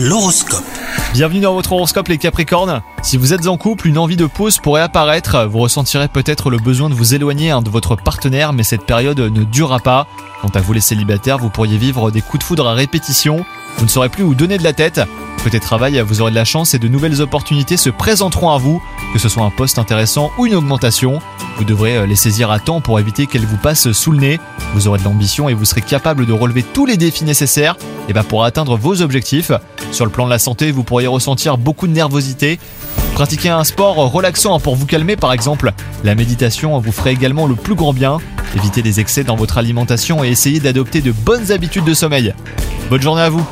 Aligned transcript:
L'horoscope. 0.00 0.62
Bienvenue 1.12 1.40
dans 1.40 1.54
votre 1.54 1.72
horoscope 1.72 2.06
les 2.06 2.18
Capricornes. 2.18 2.82
Si 3.02 3.16
vous 3.16 3.32
êtes 3.32 3.48
en 3.48 3.56
couple, 3.56 3.88
une 3.88 3.98
envie 3.98 4.14
de 4.14 4.26
pause 4.26 4.58
pourrait 4.58 4.80
apparaître. 4.80 5.48
Vous 5.50 5.58
ressentirez 5.58 6.06
peut-être 6.06 6.50
le 6.50 6.58
besoin 6.58 6.88
de 6.88 6.94
vous 6.94 7.14
éloigner 7.14 7.50
hein, 7.50 7.62
de 7.62 7.68
votre 7.68 7.96
partenaire, 7.96 8.52
mais 8.52 8.62
cette 8.62 8.86
période 8.86 9.18
ne 9.18 9.42
durera 9.42 9.80
pas. 9.80 10.06
Quant 10.40 10.52
à 10.54 10.60
vous 10.60 10.72
les 10.72 10.80
célibataires, 10.80 11.38
vous 11.38 11.50
pourriez 11.50 11.78
vivre 11.78 12.12
des 12.12 12.20
coups 12.20 12.38
de 12.38 12.44
foudre 12.44 12.68
à 12.68 12.74
répétition. 12.74 13.44
Vous 13.76 13.86
ne 13.86 13.90
saurez 13.90 14.08
plus 14.08 14.22
où 14.22 14.36
donner 14.36 14.56
de 14.56 14.62
la 14.62 14.72
tête. 14.72 15.00
Côté 15.42 15.58
travail, 15.58 16.00
vous 16.06 16.20
aurez 16.20 16.30
de 16.30 16.36
la 16.36 16.44
chance 16.44 16.74
et 16.74 16.78
de 16.78 16.86
nouvelles 16.86 17.20
opportunités 17.20 17.76
se 17.76 17.90
présenteront 17.90 18.50
à 18.50 18.58
vous, 18.58 18.80
que 19.12 19.18
ce 19.18 19.28
soit 19.28 19.44
un 19.44 19.50
poste 19.50 19.78
intéressant 19.78 20.30
ou 20.38 20.46
une 20.46 20.54
augmentation. 20.54 21.20
Vous 21.56 21.64
devrez 21.64 21.96
euh, 21.96 22.06
les 22.06 22.16
saisir 22.16 22.50
à 22.50 22.58
temps 22.58 22.80
pour 22.80 23.00
éviter 23.00 23.26
qu'elles 23.26 23.46
vous 23.46 23.56
passent 23.56 23.92
sous 23.92 24.12
le 24.12 24.18
nez. 24.18 24.40
Vous 24.74 24.88
aurez 24.88 24.98
de 24.98 25.04
l'ambition 25.04 25.48
et 25.48 25.54
vous 25.54 25.64
serez 25.64 25.80
capable 25.80 26.26
de 26.26 26.32
relever 26.32 26.62
tous 26.62 26.86
les 26.86 26.96
défis 26.96 27.24
nécessaires 27.24 27.76
et 28.08 28.12
bah, 28.12 28.22
pour 28.22 28.44
atteindre 28.44 28.76
vos 28.76 29.02
objectifs. 29.02 29.52
Sur 29.92 30.04
le 30.04 30.10
plan 30.10 30.26
de 30.26 30.30
la 30.30 30.38
santé, 30.38 30.70
vous 30.70 30.84
pourriez 30.84 31.06
ressentir 31.06 31.58
beaucoup 31.58 31.86
de 31.86 31.92
nervosité. 31.92 32.58
Pratiquez 33.14 33.48
un 33.48 33.64
sport 33.64 33.96
relaxant 33.96 34.60
pour 34.60 34.76
vous 34.76 34.86
calmer 34.86 35.16
par 35.16 35.32
exemple. 35.32 35.72
La 36.04 36.14
méditation 36.14 36.78
vous 36.78 36.92
ferait 36.92 37.12
également 37.12 37.46
le 37.46 37.54
plus 37.54 37.74
grand 37.74 37.92
bien. 37.92 38.18
Évitez 38.56 38.82
les 38.82 39.00
excès 39.00 39.24
dans 39.24 39.36
votre 39.36 39.58
alimentation 39.58 40.24
et 40.24 40.28
essayez 40.28 40.60
d'adopter 40.60 41.00
de 41.00 41.12
bonnes 41.12 41.50
habitudes 41.50 41.84
de 41.84 41.94
sommeil. 41.94 42.34
Bonne 42.90 43.02
journée 43.02 43.22
à 43.22 43.30
vous 43.30 43.46